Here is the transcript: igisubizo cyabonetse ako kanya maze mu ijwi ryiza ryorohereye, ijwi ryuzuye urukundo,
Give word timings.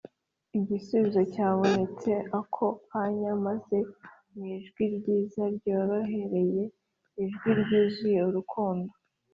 igisubizo 0.59 1.21
cyabonetse 1.33 2.11
ako 2.39 2.67
kanya 2.89 3.31
maze 3.45 3.77
mu 4.33 4.43
ijwi 4.55 4.83
ryiza 4.95 5.43
ryorohereye, 5.57 6.63
ijwi 7.23 7.49
ryuzuye 7.61 8.19
urukundo, 8.29 8.91